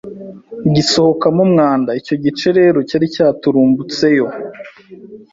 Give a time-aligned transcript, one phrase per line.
[0.73, 4.25] gisohokamo umwanda, icyo gice rero cyari cyaturumbutseyo